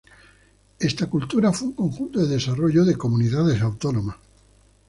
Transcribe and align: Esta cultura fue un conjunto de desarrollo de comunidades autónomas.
Esta 0.79 1.05
cultura 1.07 1.51
fue 1.53 1.67
un 1.67 1.75
conjunto 1.75 2.21
de 2.21 2.27
desarrollo 2.33 2.83
de 2.85 2.97
comunidades 2.97 3.61
autónomas. 3.61 4.15